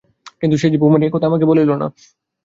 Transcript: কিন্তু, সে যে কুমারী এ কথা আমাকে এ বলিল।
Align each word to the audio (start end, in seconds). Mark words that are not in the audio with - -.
কিন্তু, 0.41 0.55
সে 0.57 0.67
যে 0.69 0.77
কুমারী 0.77 1.03
এ 1.05 1.13
কথা 1.13 1.25
আমাকে 1.27 1.45
এ 1.45 1.49
বলিল। 1.49 1.69